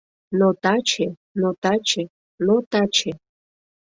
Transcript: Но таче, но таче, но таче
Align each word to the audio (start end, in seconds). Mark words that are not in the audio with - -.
Но 0.39 0.47
таче, 0.63 1.07
но 1.41 1.49
таче, 1.63 2.03
но 2.45 2.55
таче 2.71 3.11